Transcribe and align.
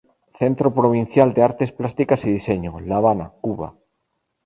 Centro 0.39 0.67
Provincial 0.79 1.29
de 1.35 1.41
Artes 1.49 1.71
Plásticas 1.71 2.25
y 2.25 2.31
Diseño, 2.31 2.79
La 2.79 2.97
Habana, 2.97 3.33
Cuba. 3.39 3.75